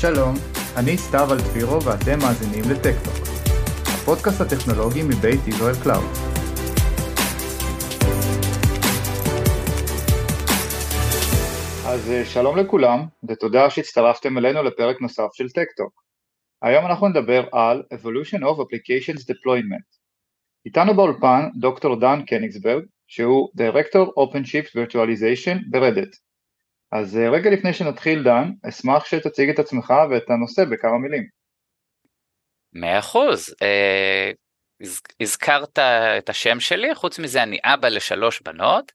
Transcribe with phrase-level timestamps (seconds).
[0.00, 0.34] שלום,
[0.76, 3.14] אני סתיו אלטבירו ואתם מאזינים ל Tech Talk,
[3.86, 6.10] הפודקאסט הטכנולוגי מבית Israel Cloud.
[11.86, 12.98] אז אה, שלום לכולם,
[13.28, 15.92] ותודה שהצטרפתם אלינו לפרק נוסף של Tech Talk.
[16.62, 19.88] היום אנחנו נדבר על Evolution of Applications Deployment.
[20.66, 26.25] איתנו באולפן דוקטור דן קניגסברג, שהוא Director OpenShift Virtualization ב Red Hat.
[26.92, 31.24] אז אה, רגע לפני שנתחיל דן, אשמח שתציג את עצמך ואת הנושא בכמה מילים.
[32.72, 33.54] מאה אחוז.
[33.62, 34.30] אה,
[35.20, 35.78] הזכרת
[36.18, 38.92] את השם שלי, חוץ מזה אני אבא לשלוש בנות.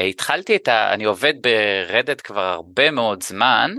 [0.00, 0.94] אה, התחלתי את ה...
[0.94, 3.70] אני עובד ברדט כבר הרבה מאוד זמן.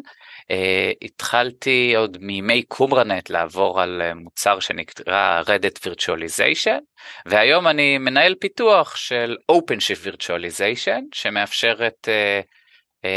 [1.01, 6.77] התחלתי עוד מימי קומרנט לעבור על מוצר שנקרא רדט וירטואליזיישן
[7.26, 12.41] והיום אני מנהל פיתוח של OpenShift וירטואליזיישן שמאפשרת אה,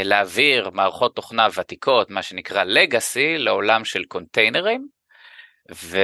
[0.03, 4.87] להעביר מערכות תוכנה ותיקות, מה שנקרא legacy, לעולם של קונטיינרים.
[5.73, 5.97] ו...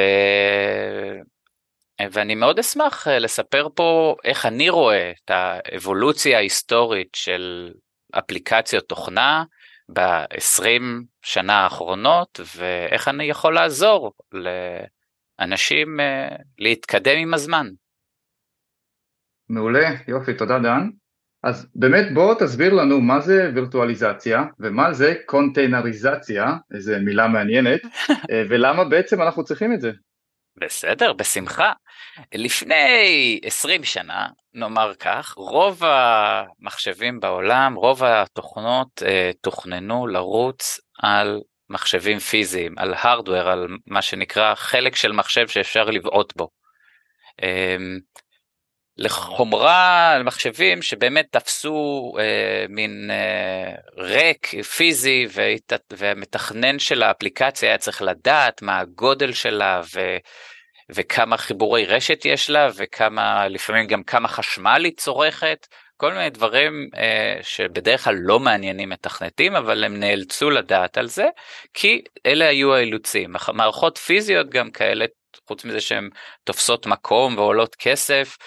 [2.11, 7.71] ואני מאוד אשמח אה, לספר פה איך אני רואה את האבולוציה ההיסטורית של
[8.19, 9.43] אפליקציות תוכנה
[9.93, 10.81] ב-20
[11.21, 17.67] שנה האחרונות ואיך אני יכול לעזור לאנשים אה, להתקדם עם הזמן.
[19.49, 20.89] מעולה, יופי, תודה דן.
[21.45, 27.81] אז באמת בוא תסביר לנו מה זה וירטואליזציה ומה זה קונטיינריזציה, איזה מילה מעניינת,
[28.31, 29.91] אה, ולמה בעצם אנחנו צריכים את זה.
[30.57, 31.73] בסדר, בשמחה.
[32.33, 42.19] לפני 20 שנה, נאמר כך, רוב המחשבים בעולם, רוב התוכנות אה, תוכננו לרוץ על מחשבים
[42.19, 46.49] פיזיים, על הארדוור, על מה שנקרא חלק של מחשב שאפשר לבעוט בו.
[48.97, 55.73] לחומרה למחשבים שבאמת תפסו אה, מין אה, ריק פיזי והת...
[55.91, 60.17] והמתכנן של האפליקציה היה צריך לדעת מה הגודל שלה ו...
[60.89, 65.67] וכמה חיבורי רשת יש לה וכמה לפעמים גם כמה חשמל היא צורכת.
[65.97, 71.25] כל מיני דברים אה, שבדרך כלל לא מעניינים מתכנתים אבל הם נאלצו לדעת על זה
[71.73, 73.33] כי אלה היו האילוצים.
[73.53, 75.05] מערכות פיזיות גם כאלה
[75.47, 76.09] חוץ מזה שהן
[76.43, 78.37] תופסות מקום ועולות כסף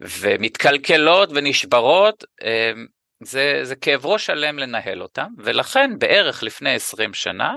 [0.00, 2.86] ומתקלקלות ונשברות, אמ,
[3.22, 7.54] זה, זה כאב ראש שלם לנהל אותם, ולכן בערך לפני 20 שנה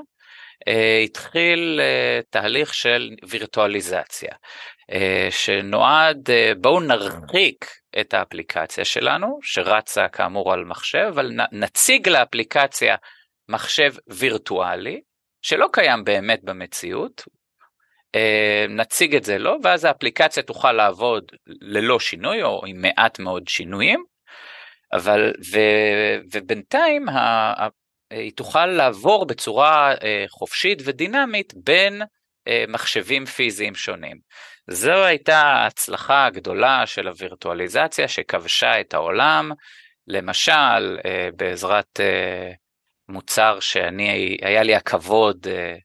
[0.67, 4.31] אה, התחיל אה, תהליך של וירטואליזציה,
[4.91, 6.29] אה, שנועד,
[6.61, 7.65] בואו נרחיק
[7.99, 12.95] את האפליקציה שלנו, שרצה כאמור על מחשב, אבל נציג לאפליקציה
[13.49, 15.01] מחשב וירטואלי,
[15.41, 17.23] שלא קיים באמת במציאות,
[18.69, 19.57] נציג את זה לו לא?
[19.63, 24.03] ואז האפליקציה תוכל לעבוד ללא שינוי או עם מעט מאוד שינויים
[24.93, 25.59] אבל ו,
[26.33, 27.67] ובינתיים ה,
[28.09, 32.01] היא תוכל לעבור בצורה אה, חופשית ודינמית בין
[32.47, 34.17] אה, מחשבים פיזיים שונים.
[34.69, 39.51] זו הייתה ההצלחה הגדולה של הווירטואליזציה שכבשה את העולם
[40.07, 40.97] למשל
[41.35, 41.99] בעזרת
[43.09, 45.75] מוצר שאני היה לי הכבוד אה,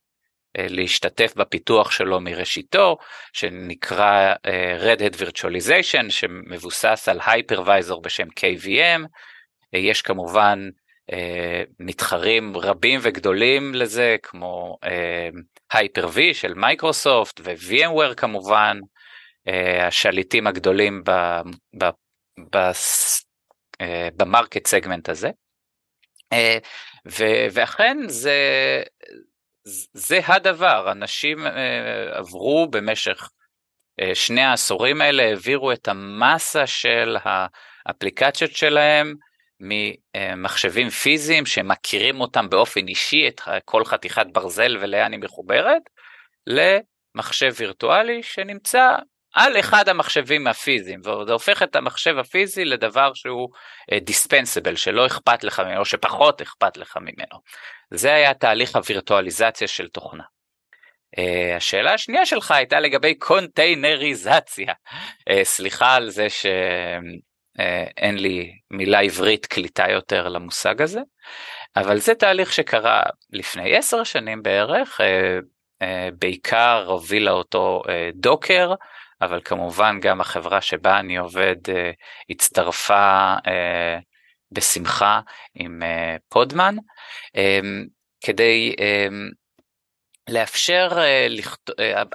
[0.58, 2.96] להשתתף בפיתוח שלו מראשיתו,
[3.32, 4.38] שנקרא uh,
[4.82, 9.00] Red Hat Virtualization, שמבוסס על Hypervisor בשם KVM.
[9.04, 10.68] Uh, יש כמובן
[11.80, 14.78] מתחרים רבים וגדולים לזה, כמו
[15.72, 18.78] Hyper-V של מייקרוסופט ו-VMware כמובן,
[19.80, 21.02] השליטים הגדולים
[24.16, 25.30] במרקט סגמנט הזה.
[27.52, 28.36] ואכן זה,
[29.92, 33.30] זה הדבר, אנשים אה, עברו במשך
[34.00, 37.16] אה, שני העשורים האלה, העבירו את המסה של
[37.86, 39.14] האפליקציות שלהם
[39.60, 45.82] ממחשבים פיזיים שמכירים אותם באופן אישי, את כל חתיכת ברזל ולאן היא מחוברת,
[46.46, 48.96] למחשב וירטואלי שנמצא
[49.32, 53.48] על אחד המחשבים הפיזיים, וזה הופך את המחשב הפיזי לדבר שהוא
[54.00, 57.40] דיספנסיבל, שלא אכפת לך ממנו, או שפחות אכפת לך ממנו.
[57.90, 60.22] זה היה תהליך הווירטואליזציה של תוכנה.
[61.16, 64.72] Uh, השאלה השנייה שלך הייתה לגבי קונטיינריזציה.
[65.30, 71.00] Uh, סליחה על זה שאין uh, לי מילה עברית קליטה יותר למושג הזה,
[71.76, 73.02] אבל זה תהליך שקרה
[73.32, 75.04] לפני עשר שנים בערך, uh,
[75.82, 75.86] uh,
[76.18, 77.82] בעיקר הובילה אותו
[78.14, 78.74] דוקר,
[79.22, 81.72] אבל כמובן גם החברה שבה אני עובד uh,
[82.30, 84.02] הצטרפה uh,
[84.52, 85.20] בשמחה
[85.54, 86.76] עם uh, פודמן,
[87.28, 87.40] um,
[88.24, 89.12] כדי um,
[90.28, 90.88] לאפשר,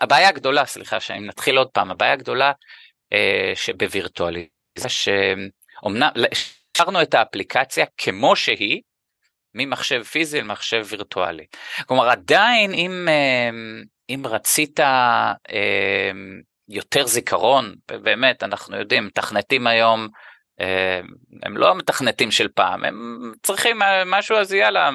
[0.02, 2.52] הבעיה הגדולה, סליחה, אם נתחיל עוד פעם, הבעיה הגדולה
[3.56, 6.10] שבווירטואליזציה, שאומנם,
[6.76, 8.82] השארנו את האפליקציה כמו שהיא,
[9.54, 11.46] ממחשב פיזי למחשב וירטואלי.
[11.86, 13.08] כלומר עדיין אם,
[14.10, 14.80] אם רצית
[16.70, 20.08] יותר זיכרון, באמת אנחנו יודעים, מתכנתים היום
[20.62, 21.02] אה,
[21.44, 24.90] הם לא המתכנתים של פעם, הם צריכים משהו אז יאללה,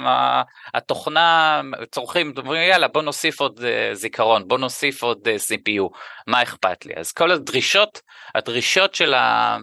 [0.75, 1.61] התוכנה
[1.91, 2.33] צורכים,
[2.71, 6.95] יאללה בוא נוסיף עוד אה, זיכרון, בוא נוסיף עוד אה, CPU, מה אכפת לי?
[6.97, 8.01] אז כל הדרישות,
[8.35, 9.59] הדרישות של, ה,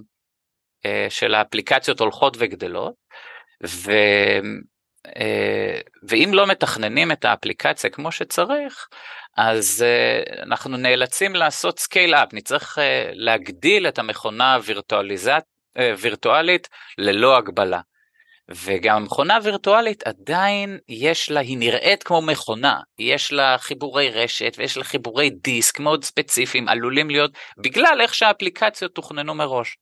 [1.10, 2.94] של האפליקציות הולכות וגדלות,
[3.68, 3.92] ו,
[6.04, 8.88] ואם לא מתכננים את האפליקציה כמו שצריך,
[9.38, 9.86] אז
[10.44, 12.78] אנחנו נאלצים לעשות scale up, נצטרך
[13.14, 15.40] להגדיל את המכונה הווירטואליזציה
[15.78, 17.82] אה, וירטואלית ללא הגבלה.
[18.52, 24.78] וגם מכונה וירטואלית עדיין יש לה, היא נראית כמו מכונה, יש לה חיבורי רשת ויש
[24.78, 29.78] לה חיבורי דיסק מאוד ספציפיים, עלולים להיות בגלל איך שהאפליקציות תוכננו מראש.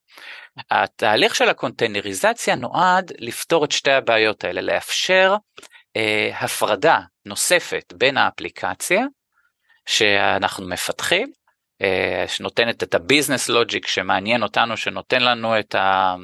[0.72, 5.36] התהליך של הקונטיינריזציה נועד לפתור את שתי הבעיות האלה, לאפשר
[5.96, 9.06] אה, הפרדה נוספת בין האפליקציה
[9.86, 11.32] שאנחנו מפתחים
[11.82, 16.16] אה, שנותנת את הביזנס לוג'יק שמעניין אותנו, שנותן לנו את ה...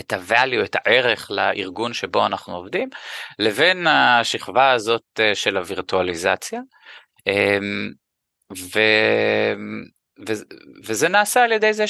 [0.00, 2.88] את ה-value, את הערך לארגון שבו אנחנו עובדים,
[3.38, 6.60] לבין השכבה הזאת אה, של הווירטואליזציה.
[7.26, 7.92] אמ,
[8.56, 8.80] ו...
[10.28, 10.32] ו...
[10.84, 11.84] וזה נעשה על ידי זה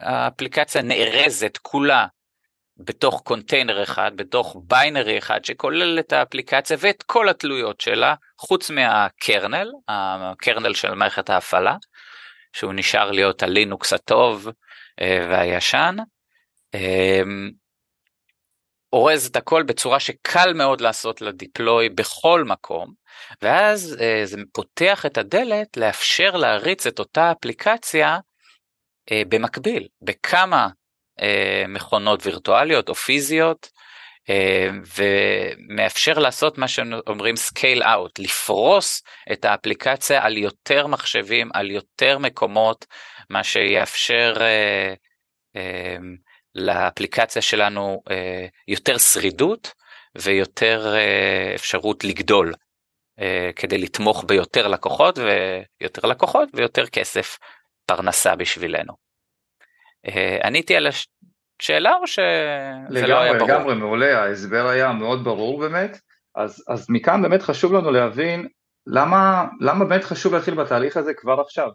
[0.00, 2.06] שהאפליקציה נארזת כולה
[2.76, 9.70] בתוך קונטיינר אחד, בתוך ביינרי אחד שכולל את האפליקציה ואת כל התלויות שלה, חוץ מהקרנל,
[9.88, 11.76] הקרנל של מערכת ההפעלה,
[12.52, 14.48] שהוא נשאר להיות הלינוקס הטוב
[15.00, 15.96] אה, והישן.
[16.74, 17.50] אמ,
[18.92, 22.92] אורז את הכל בצורה שקל מאוד לעשות לה דיפלוי בכל מקום,
[23.42, 28.18] ואז אה, זה פותח את הדלת לאפשר להריץ את אותה אפליקציה
[29.12, 30.68] אה, במקביל, בכמה
[31.20, 33.70] אה, מכונות וירטואליות או פיזיות,
[34.30, 39.02] אה, ומאפשר לעשות מה שאומרים scale out, לפרוס
[39.32, 42.86] את האפליקציה על יותר מחשבים, על יותר מקומות,
[43.30, 44.94] מה שיאפשר אה,
[46.54, 48.02] לאפליקציה שלנו
[48.68, 49.72] יותר שרידות
[50.18, 50.94] ויותר
[51.54, 52.52] אפשרות לגדול.
[53.56, 57.38] כדי לתמוך ביותר לקוחות ויותר לקוחות ויותר כסף
[57.86, 58.92] פרנסה בשבילנו.
[60.44, 63.48] עניתי על השאלה או שזה לא היה ברור?
[63.48, 65.98] לגמרי, מעולה, ההסבר היה מאוד ברור באמת,
[66.34, 68.48] אז, אז מכאן באמת חשוב לנו להבין
[68.86, 71.68] למה, למה באמת חשוב להתחיל בתהליך הזה כבר עכשיו.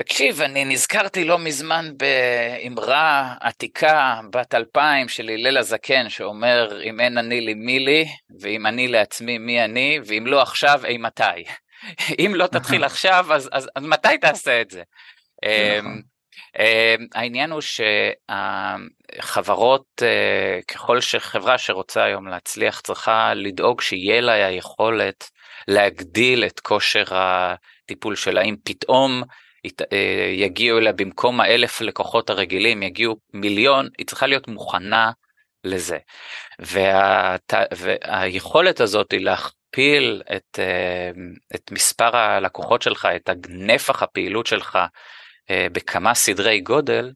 [0.00, 7.18] תקשיב, אני נזכרתי לא מזמן באמרה עתיקה בת אלפיים של הלל הזקן, שאומר, אם אין
[7.18, 8.06] אני לי מי לי,
[8.40, 11.44] ואם אני לעצמי מי אני, ואם לא עכשיו, אימתי.
[12.24, 14.82] אם לא תתחיל עכשיו, אז, אז, אז מתי תעשה את זה?
[15.44, 16.02] נכון.
[16.58, 17.60] אמ, העניין הוא
[19.18, 25.30] שהחברות, אה, ככל שחברה שרוצה היום להצליח צריכה לדאוג שיהיה לה היכולת
[25.68, 29.22] להגדיל את כושר הטיפול שלה, אם פתאום
[30.32, 35.10] יגיעו אליה במקום האלף לקוחות הרגילים, יגיעו מיליון, היא צריכה להיות מוכנה
[35.64, 35.98] לזה.
[36.58, 37.36] וה,
[37.72, 41.10] והיכולת הזאת היא להכפיל את, אה,
[41.54, 44.78] את מספר הלקוחות שלך, את נפח הפעילות שלך
[45.50, 47.12] אה, בכמה סדרי גודל,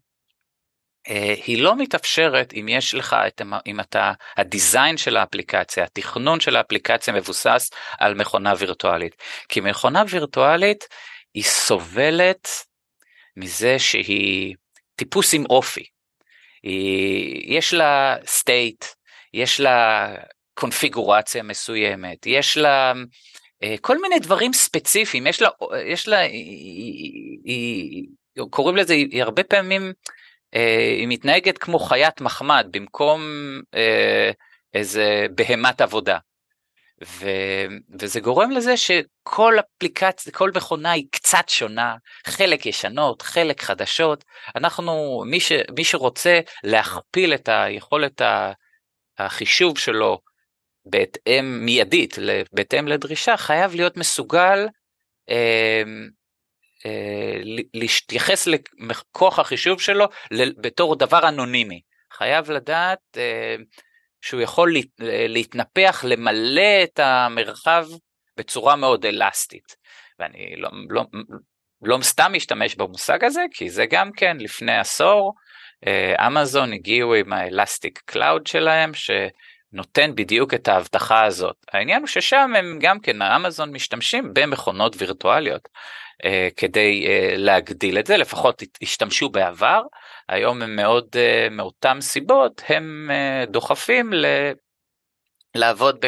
[1.09, 6.57] אה, היא לא מתאפשרת אם יש לך את, אם אתה, הדיזיין של האפליקציה, התכנון של
[6.57, 9.17] האפליקציה מבוסס על מכונה וירטואלית.
[9.49, 10.89] כי מכונה וירטואלית
[11.35, 12.49] היא סובלת
[13.37, 14.55] מזה שהיא
[14.97, 15.85] טיפוס עם אופי.
[16.63, 18.87] היא, יש לה state,
[19.35, 20.09] יש לה
[20.55, 22.93] קונפיגורציה מסוימת, יש לה
[23.63, 25.49] אה, כל מיני דברים ספציפיים, יש לה,
[25.87, 28.07] יש לה, היא, היא,
[28.51, 29.93] קוראים לזה, היא הרבה פעמים,
[30.55, 33.23] אה, היא מתנהגת כמו חיית מחמד במקום
[33.75, 34.31] אה,
[34.75, 36.19] איזה בהמת עבודה.
[37.07, 37.27] ו,
[38.01, 44.25] וזה גורם לזה שכל אפליקציה, כל מכונה היא קצת שונה, חלק ישנות, חלק חדשות.
[44.57, 48.23] אנחנו, מי, ש, מי שרוצה להכפיל את היכולת
[49.19, 50.19] החישוב שלו
[50.87, 52.17] בהתאם מיידית,
[52.53, 54.67] בהתאם לדרישה, חייב להיות מסוגל
[55.31, 55.83] אה,
[56.87, 57.41] אה,
[57.75, 58.49] להתייחס
[58.89, 60.05] לכוח החישוב שלו
[60.61, 61.81] בתור דבר אנונימי.
[62.13, 63.57] חייב לדעת אה,
[64.23, 64.75] שהוא יכול
[65.29, 67.87] להתנפח, למלא את המרחב
[68.37, 69.77] בצורה מאוד אלסטית.
[70.19, 71.05] ואני לא, לא,
[71.83, 75.35] לא סתם משתמש במושג הזה, כי זה גם כן לפני עשור,
[75.87, 79.11] אה, אמזון הגיעו עם ה Elastic Cloud שלהם, ש...
[79.73, 81.57] נותן בדיוק את ההבטחה הזאת.
[81.73, 85.69] העניין הוא ששם הם גם כן, אמזון משתמשים במכונות וירטואליות.
[86.57, 87.05] כדי
[87.37, 89.83] להגדיל את זה, לפחות השתמשו בעבר,
[90.29, 91.17] היום הם מאוד
[91.51, 93.11] מאותן סיבות, הם
[93.51, 94.27] דוחפים ל...
[95.55, 96.05] לעבוד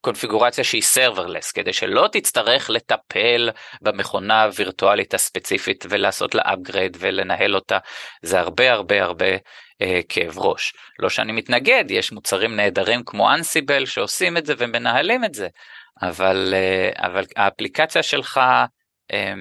[0.00, 3.50] בקונפיגורציה שהיא serverless כדי שלא תצטרך לטפל
[3.82, 7.78] במכונה הווירטואלית הספציפית ולעשות לה upgrade ולנהל אותה
[8.22, 9.26] זה הרבה הרבה הרבה
[9.82, 10.72] אה, כאב ראש.
[10.98, 15.48] לא שאני מתנגד יש מוצרים נהדרים כמו אנסיבל שעושים את זה ומנהלים את זה
[16.02, 18.40] אבל אה, אבל האפליקציה שלך
[19.12, 19.34] אה,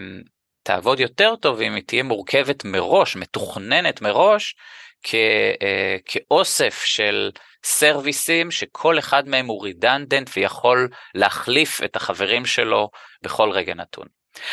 [0.67, 4.55] תעבוד יותר טוב אם היא תהיה מורכבת מראש מתוכננת מראש
[5.03, 5.15] כ,
[5.61, 7.31] אה, כאוסף של
[7.63, 12.89] סרוויסים שכל אחד מהם הוא רידנדנט ויכול להחליף את החברים שלו
[13.21, 14.07] בכל רגע נתון.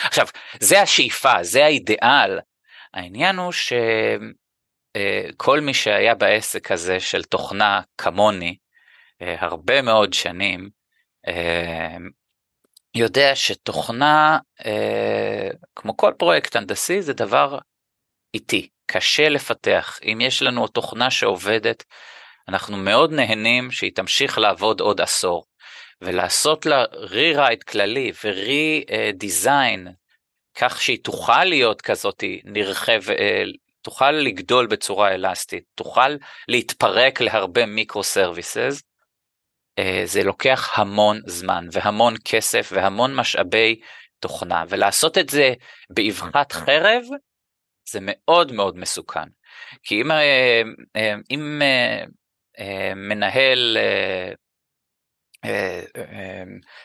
[0.05, 0.27] עכשיו,
[0.61, 2.41] זה השאיפה, זה האידיאל.
[2.95, 3.53] העניין הוא
[5.33, 8.57] שכל מי שהיה בעסק הזה של תוכנה כמוני
[9.21, 10.69] הרבה מאוד שנים,
[12.95, 14.39] יודע שתוכנה,
[15.77, 17.59] כמו כל פרויקט הנדסי, זה דבר
[18.35, 19.99] איטי, קשה לפתח.
[20.05, 21.85] אם יש לנו תוכנה שעובדת,
[22.49, 25.45] אנחנו מאוד נהנים שהיא תמשיך לעבוד עוד עשור.
[26.01, 29.91] ולעשות לה re-write כללי ו-re-design,
[30.55, 33.43] כך שהיא תוכל להיות כזאת נרחב, אה,
[33.83, 36.17] תוכל לגדול בצורה אלסטית, תוכל
[36.49, 38.83] להתפרק להרבה מיקרו סרוויסס,
[40.05, 43.81] זה לוקח המון זמן והמון כסף והמון משאבי
[44.21, 45.55] תוכנה, ולעשות את זה
[45.91, 47.03] באבחת חרב
[47.89, 49.29] זה מאוד מאוד מסוכן.
[49.83, 50.63] כי אם, אה,
[50.97, 51.63] אה, אם
[52.97, 53.77] מנהל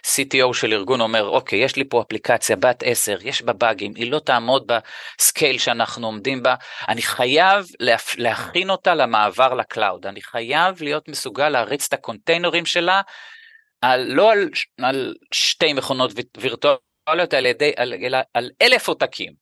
[0.05, 4.11] CTO של ארגון אומר אוקיי יש לי פה אפליקציה בת 10 יש בה באגים היא
[4.11, 4.71] לא תעמוד
[5.17, 6.55] ב scale שאנחנו עומדים בה.
[6.89, 7.65] אני חייב
[8.17, 10.05] להכין אותה למעבר ל cloud.
[10.05, 13.01] אני חייב להיות מסוגל להריץ את ה containers שלה
[13.81, 14.49] על, לא על,
[14.81, 19.33] על שתי מכונות וירטואליות על ידי על, אלא על אלף עותקים.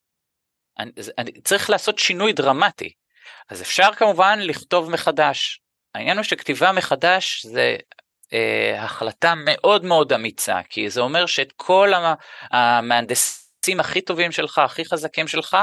[0.80, 2.94] אני, אני צריך לעשות שינוי דרמטי.
[3.50, 5.62] אז אפשר כמובן לכתוב מחדש.
[5.96, 7.78] העניין הוא שכתיבה מחדש זה
[8.34, 11.92] אה, החלטה מאוד מאוד אמיצה, כי זה אומר שאת כל
[12.52, 15.58] המהנדסים הכי טובים שלך, הכי חזקים שלך,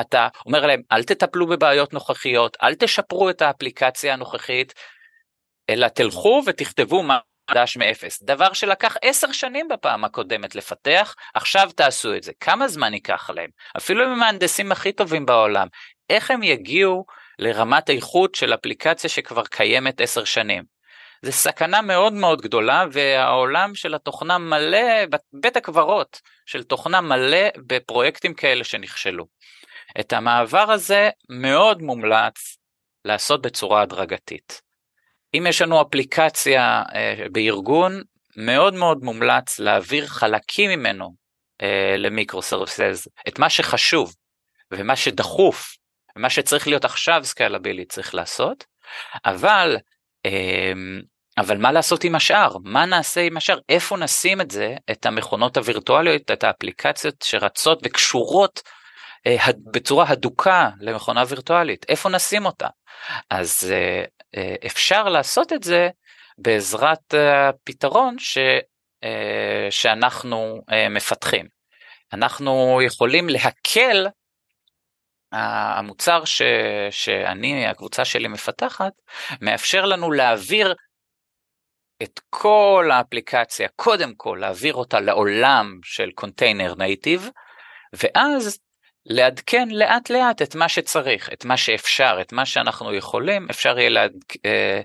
[0.00, 4.74] אתה אומר להם אל תטפלו בבעיות נוכחיות, אל תשפרו את האפליקציה הנוכחית,
[5.70, 7.18] אלא תלכו ותכתבו מה
[7.50, 8.22] חדש מאפס.
[8.22, 12.32] דבר שלקח עשר שנים בפעם הקודמת לפתח, עכשיו תעשו את זה.
[12.40, 13.50] כמה זמן ייקח להם?
[13.76, 15.66] אפילו עם המהנדסים הכי טובים בעולם,
[16.10, 17.04] איך הם יגיעו
[17.38, 20.71] לרמת איכות של אפליקציה שכבר קיימת עשר שנים.
[21.22, 28.34] זה סכנה מאוד מאוד גדולה והעולם של התוכנה מלא, בית הקברות של תוכנה מלא בפרויקטים
[28.34, 29.26] כאלה שנכשלו.
[30.00, 32.58] את המעבר הזה מאוד מומלץ
[33.04, 34.62] לעשות בצורה הדרגתית.
[35.34, 38.02] אם יש לנו אפליקציה אה, בארגון,
[38.36, 41.14] מאוד מאוד מומלץ להעביר חלקים ממנו
[41.62, 44.14] אה, ל microservices, את מה שחשוב
[44.70, 45.76] ומה שדחוף
[46.16, 48.64] מה שצריך להיות עכשיו scalable צריך לעשות,
[49.24, 49.76] אבל,
[50.24, 51.00] אמ,
[51.38, 52.56] אבל מה לעשות עם השאר?
[52.64, 53.58] מה נעשה עם השאר?
[53.68, 58.62] איפה נשים את זה, את המכונות הווירטואליות, את האפליקציות שרצות וקשורות
[59.26, 59.36] אה,
[59.72, 61.86] בצורה הדוקה למכונה וירטואלית?
[61.88, 62.68] איפה נשים אותה?
[63.30, 64.04] אז אה,
[64.36, 65.88] אה, אפשר לעשות את זה
[66.38, 68.38] בעזרת הפתרון ש,
[69.70, 71.46] שאנחנו מפתחים.
[72.12, 74.06] אנחנו יכולים להקל
[75.32, 76.42] המוצר ש,
[76.90, 78.92] שאני, הקבוצה שלי מפתחת,
[79.40, 80.74] מאפשר לנו להעביר
[82.02, 87.28] את כל האפליקציה, קודם כל להעביר אותה לעולם של container native,
[87.92, 88.58] ואז
[89.06, 94.08] לעדכן לאט לאט את מה שצריך, את מה שאפשר, את מה שאנחנו יכולים, אפשר יהיה
[94.44, 94.80] אה,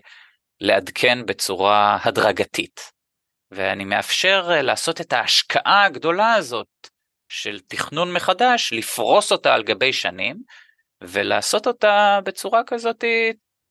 [0.61, 2.91] לעדכן בצורה הדרגתית.
[3.51, 6.67] ואני מאפשר אה, לעשות את ההשקעה הגדולה הזאת
[7.29, 10.37] של תכנון מחדש, לפרוס אותה על גבי שנים
[11.01, 13.03] ולעשות אותה בצורה כזאת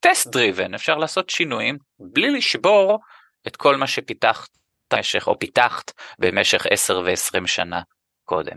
[0.01, 2.99] טסט דריבן, אפשר לעשות שינויים בלי לשבור
[3.47, 4.49] את כל מה שפיתחת
[4.93, 7.81] במשך או פיתחת במשך 10 ו-20 שנה
[8.25, 8.57] קודם.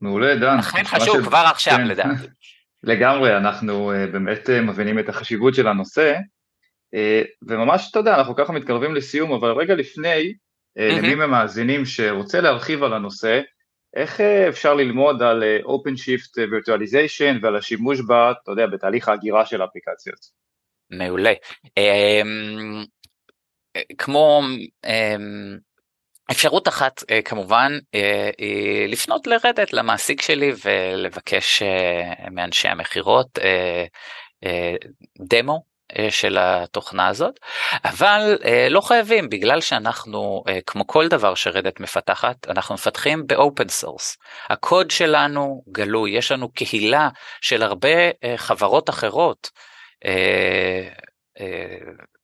[0.00, 0.58] מעולה דן.
[0.58, 1.26] לכן חשוב ש...
[1.26, 1.86] כבר עכשיו כן.
[1.86, 2.26] לדעתי.
[2.82, 6.14] לגמרי, אנחנו uh, באמת uh, מבינים את החשיבות של הנושא,
[6.94, 6.98] uh,
[7.48, 10.98] וממש, אתה יודע, אנחנו ככה מתקרבים לסיום, אבל רגע לפני, mm-hmm.
[10.98, 13.40] למי מהמאזינים שרוצה להרחיב על הנושא,
[13.96, 19.46] איך אה, אפשר ללמוד על אה, OpenShift Virtualization ועל השימוש בה, אתה יודע, בתהליך ההגירה
[19.46, 20.45] של האפליקציות?
[20.90, 21.32] מעולה.
[21.76, 22.84] אמ,
[23.98, 24.42] כמו
[24.86, 25.58] אמ,
[26.30, 27.78] אפשרות אחת כמובן
[28.38, 31.62] היא לפנות ל Red Hat למעסיק שלי ולבקש
[32.30, 33.38] מאנשי המכירות
[35.18, 35.62] דמו
[35.98, 37.38] אה, של התוכנה הזאת,
[37.84, 42.74] אבל אה, לא חייבים, בגלל שאנחנו, אה, כמו כל דבר ש Red Hat מפתחת, אנחנו
[42.74, 44.16] מפתחים ב open source.
[44.48, 47.08] הקוד שלנו גלוי, יש לנו קהילה
[47.40, 47.88] של הרבה
[48.36, 49.50] חברות אחרות.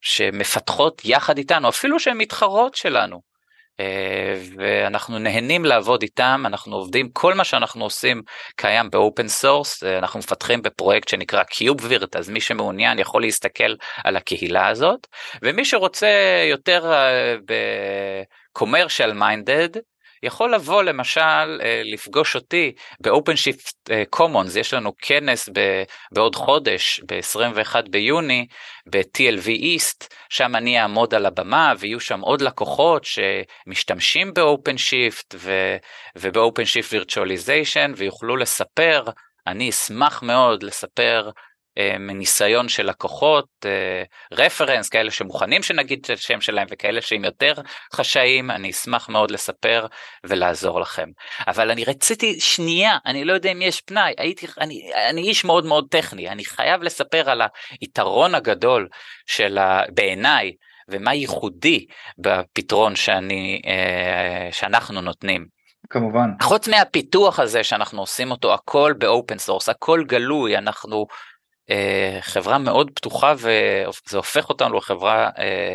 [0.01, 3.33] שמפתחות יחד איתנו, אפילו שהן מתחרות שלנו.
[3.81, 8.23] אה, ואנחנו נהנים לעבוד איתם, אנחנו עובדים, כל מה שאנחנו עושים
[8.57, 13.75] קיים ב open source, אה, אנחנו מפתחים בפרויקט שנקרא KubeVirt, אז מי שמעוניין יכול להסתכל
[14.05, 15.07] על הקהילה הזאת,
[15.43, 16.09] ומי שרוצה
[16.51, 19.79] יותר אה, ב-commercial minded,
[20.23, 25.49] יכול לבוא למשל אה, לפגוש אותי ב-OpenShift אה, Commons, יש לנו כנס
[26.13, 28.47] בעוד חודש, ב-21 ביוני,
[28.87, 35.35] ב-TLV East, שם אני אעמוד על הבמה ויהיו שם עוד לקוחות שמשתמשים ב-OpenShift
[36.17, 39.05] וב-OpenShift Virtualization ויוכלו לספר,
[39.47, 41.31] אני אשמח מאוד לספר
[41.99, 43.47] מניסיון של לקוחות,
[44.33, 47.55] רפרנס, כאלה שמוכנים שנגיד את השם שלהם וכאלה שהם יותר
[47.95, 49.87] חשאיים, אני אשמח מאוד לספר
[50.25, 51.09] ולעזור לכם.
[51.47, 55.67] אבל אני רציתי שנייה, אני לא יודע אם יש פנאי, הייתי, אני, אני איש מאוד
[55.67, 57.43] מאוד טכני, אני חייב לספר על
[57.81, 58.89] היתרון הגדול
[59.27, 59.83] של ה...
[59.95, 60.53] בעיניי,
[60.89, 61.87] ומה ייחודי
[62.19, 65.47] בפתרון שאני, אה, שאנחנו נותנים.
[65.91, 66.31] כמובן.
[66.43, 71.17] חוץ מהפיתוח הזה שאנחנו עושים אותו הכל ב open source, הכל גלוי, אנחנו אה,
[72.21, 75.75] חברה מאוד פתוחה וזה הופך אותנו לחברה אה,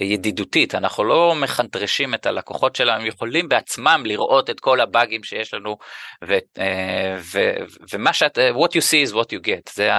[0.00, 0.74] ידידותית.
[0.74, 5.76] אנחנו לא מחנטרשים את הלקוחות שלנו הם יכולים בעצמם לראות את כל הבאגים שיש לנו
[6.24, 7.52] ו, אה, ו,
[7.92, 9.72] ומה שאת what you see is what you get.
[9.74, 9.90] זה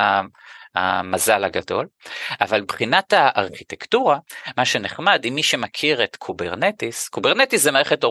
[0.75, 1.87] המזל הגדול,
[2.41, 4.17] אבל מבחינת הארכיטקטורה,
[4.57, 8.03] מה שנחמד, אם מי שמכיר את Kubernetes, Kubernetes זה מערכת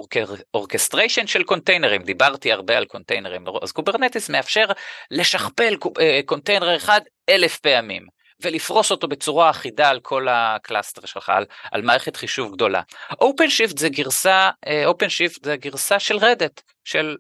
[0.55, 4.67] אורקסטריישן של containers, דיברתי הרבה על containers, אז Kubernetes מאפשר
[5.11, 8.22] לשכפל אה, קונטיינר אחד אלף פעמים.
[8.43, 12.83] ולפרוס אותו בצורה אחידה על כל ה cluster שלך, על, על מערכת חישוב גדולה.
[13.13, 17.17] OpenShift זה גרסה, אה, OpenShift זה גרסה של Red Hat, של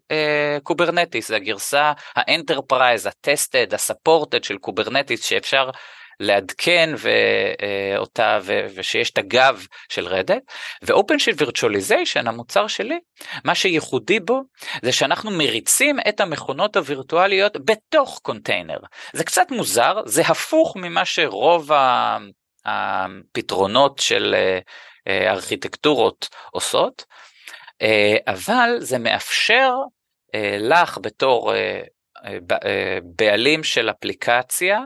[0.62, 5.70] Kubernetes, אה, זה הגרסה ה enterprise, ה tested, ה supported של Kubernetes שאפשר
[6.20, 8.38] לעדכן אה, אותה
[8.74, 10.42] ושיש את הגב של Red Hat
[10.82, 12.98] ו OpenShift Virtualization המוצר שלי
[13.44, 14.40] מה שייחודי בו
[14.82, 18.78] זה שאנחנו מריצים את המכונות הווירטואליות בתוך קונטיינר.
[19.12, 21.70] זה קצת מוזר זה הפוך ממה שרוב
[22.64, 27.04] הפתרונות של אה, ארכיטקטורות עושות
[28.26, 29.72] אבל זה מאפשר
[30.58, 31.52] לך בתור
[33.02, 34.80] בעלים של אפליקציה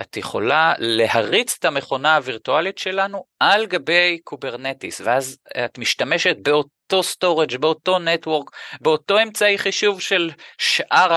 [0.00, 7.56] את יכולה להריץ את המכונה הווירטואלית שלנו על גבי Kubernetes ואז את משתמשת באותו storage
[7.56, 11.16] באותו network באותו אמצעי חישוב של שאר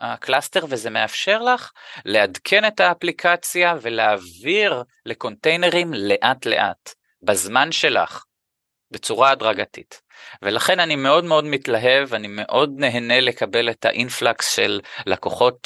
[0.00, 1.70] ה cluster וזה מאפשר לך
[2.04, 8.24] לעדכן את האפליקציה ולהעביר ל containers לאט לאט בזמן שלך
[8.90, 10.00] בצורה הדרגתית.
[10.42, 15.58] ולכן אני מאוד מאוד מתלהב אני מאוד נהנה לקבל את ה influx של לקוחות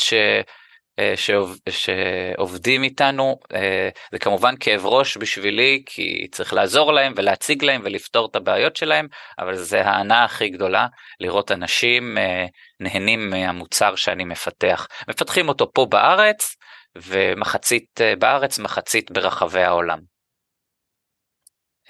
[1.01, 7.65] אה, שעובד, שעובדים איתנו אה, זה כמובן כאב ראש בשבילי כי צריך לעזור להם ולהציג
[7.65, 9.07] להם ולפתור את הבעיות שלהם
[9.39, 10.87] אבל זה ההנאה הכי גדולה
[11.21, 12.47] לראות אנשים אה,
[12.81, 16.57] נהנים מהמוצר שאני מפתח מפתחים אותו פה בארץ
[16.97, 19.99] ומחצית בארץ מחצית ברחבי העולם.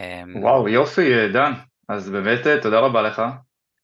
[0.01, 1.53] אמ, וואו יופי דן
[1.89, 3.23] אז באמת תודה רבה לך.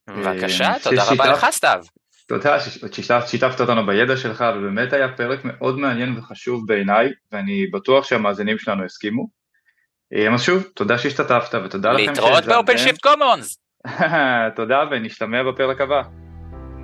[0.09, 1.85] בבקשה תודה רבה לך סתיו.
[2.27, 8.59] תודה ששיתפת אותנו בידע שלך ובאמת היה פרק מאוד מעניין וחשוב בעיניי ואני בטוח שהמאזינים
[8.59, 9.29] שלנו יסכימו.
[10.13, 13.59] אה, אז שוב תודה שהשתתפת ותודה לכם להתראות ב OpenShift Commons.
[14.57, 16.03] תודה ונשתמע בפרק הבא.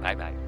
[0.02, 0.41] ביי ביי.